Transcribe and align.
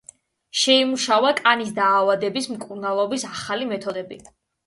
შეიმუშავა 0.59 1.33
კანის 1.39 1.69
დაავადებების 1.75 2.49
მკურნალობის 2.53 3.27
ახალი 3.35 3.67
მეთოდები. 3.75 4.19